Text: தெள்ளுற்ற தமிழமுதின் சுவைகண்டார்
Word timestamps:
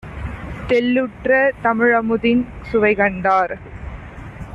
தெள்ளுற்ற 0.69 1.29
தமிழமுதின் 1.61 2.41
சுவைகண்டார் 2.71 3.53